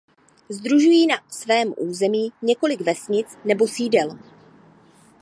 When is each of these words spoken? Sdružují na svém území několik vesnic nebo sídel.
Sdružují 0.49 1.07
na 1.07 1.15
svém 1.29 1.73
území 1.77 2.31
několik 2.41 2.81
vesnic 2.81 3.37
nebo 3.45 3.67
sídel. 3.67 4.19